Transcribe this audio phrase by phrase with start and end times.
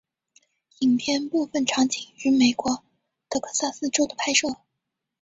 [0.79, 2.83] 影片部分场景于美国
[3.29, 4.47] 德克萨斯州的拍摄。